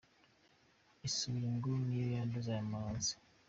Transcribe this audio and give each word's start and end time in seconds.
Isuri 1.07 1.45
ngo 1.55 1.69
niyo 1.83 2.05
yanduza 2.15 2.49
aya 2.53 2.65
mazi. 2.71 3.13